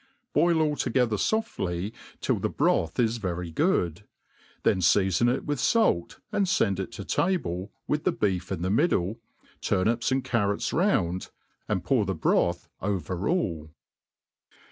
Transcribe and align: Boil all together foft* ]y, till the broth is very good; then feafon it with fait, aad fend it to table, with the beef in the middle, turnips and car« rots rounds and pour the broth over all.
Boil 0.33 0.63
all 0.63 0.75
together 0.75 1.15
foft* 1.15 1.63
]y, 1.63 1.95
till 2.21 2.37
the 2.39 2.49
broth 2.49 2.97
is 2.99 3.17
very 3.17 3.51
good; 3.51 4.03
then 4.63 4.79
feafon 4.79 5.31
it 5.31 5.45
with 5.45 5.61
fait, 5.61 6.15
aad 6.33 6.47
fend 6.49 6.79
it 6.79 6.91
to 6.93 7.05
table, 7.05 7.71
with 7.87 8.03
the 8.03 8.11
beef 8.11 8.51
in 8.51 8.63
the 8.63 8.71
middle, 8.71 9.19
turnips 9.61 10.11
and 10.11 10.25
car« 10.25 10.49
rots 10.55 10.73
rounds 10.73 11.29
and 11.69 11.83
pour 11.83 12.05
the 12.05 12.15
broth 12.15 12.67
over 12.81 13.29
all. 13.29 13.69